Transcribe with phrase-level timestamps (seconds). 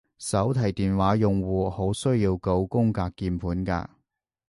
[0.17, 3.85] 手提電話用戶好需要九宮格鍵盤㗎